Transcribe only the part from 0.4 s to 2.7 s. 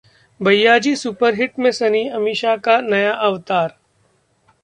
'भैय्याजी सुपरहिट' में सनी, अमीषा